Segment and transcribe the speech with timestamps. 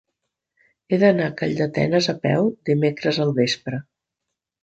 [0.87, 3.83] He d'anar a Calldetenes a peu dimecres al vespre.